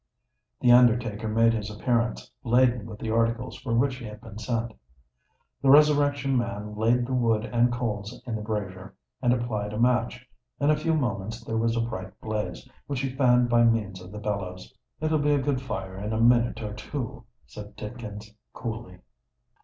[0.61, 4.73] The undertaker made his appearance, laden with the articles for which he had been sent.
[5.61, 10.27] The Resurrection Man laid the wood and coals in the brazier, and applied a match.
[10.59, 14.11] In a few moments there was a bright blaze, which he fanned by means of
[14.11, 14.73] the bellows.
[14.99, 19.01] "It'll be a good fire in a minute or two," said Tidkins, coolly.